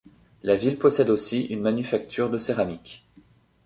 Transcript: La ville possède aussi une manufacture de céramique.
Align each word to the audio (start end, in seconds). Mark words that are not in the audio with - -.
La 0.41 0.55
ville 0.55 0.79
possède 0.79 1.11
aussi 1.11 1.43
une 1.43 1.61
manufacture 1.61 2.31
de 2.31 2.39
céramique. 2.39 3.07